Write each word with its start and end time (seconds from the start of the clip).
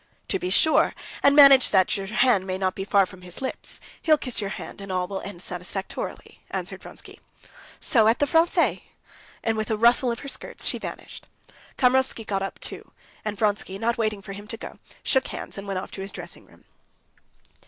"To 0.29 0.39
be 0.39 0.49
sure, 0.49 0.95
and 1.21 1.35
manage 1.35 1.69
that 1.69 1.95
your 1.95 2.07
hand 2.07 2.47
may 2.47 2.57
not 2.57 2.73
be 2.73 2.83
far 2.83 3.05
from 3.05 3.21
his 3.21 3.39
lips. 3.39 3.79
He'll 4.01 4.17
kiss 4.17 4.41
your 4.41 4.49
hand, 4.49 4.81
and 4.81 4.91
all 4.91 5.07
will 5.07 5.21
end 5.21 5.43
satisfactorily," 5.43 6.41
answered 6.49 6.81
Vronsky. 6.81 7.19
"So 7.79 8.07
at 8.07 8.17
the 8.17 8.25
Français!" 8.25 8.81
and, 9.43 9.55
with 9.57 9.69
a 9.69 9.77
rustle 9.77 10.11
of 10.11 10.21
her 10.21 10.27
skirts, 10.27 10.65
she 10.65 10.79
vanished. 10.79 11.27
Kamerovsky 11.77 12.25
got 12.25 12.41
up 12.41 12.57
too, 12.59 12.91
and 13.23 13.37
Vronsky, 13.37 13.77
not 13.77 13.99
waiting 13.99 14.23
for 14.23 14.33
him 14.33 14.47
to 14.47 14.57
go, 14.57 14.79
shook 15.03 15.27
hands 15.27 15.55
and 15.55 15.67
went 15.67 15.77
off 15.77 15.91
to 15.91 16.01
his 16.01 16.11
dressing 16.11 16.47
room. 16.47 16.65